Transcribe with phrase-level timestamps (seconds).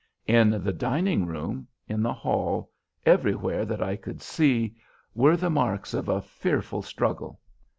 [0.25, 2.71] In the dining room, in the hall,
[3.05, 4.73] everywhere that I could see,
[5.13, 7.39] were the marks of a fearful struggle.